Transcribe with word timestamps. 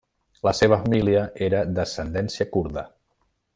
La 0.47 0.53
seva 0.59 0.79
família 0.85 1.27
era 1.49 1.61
d'ascendència 1.75 2.51
kurda. 2.57 2.89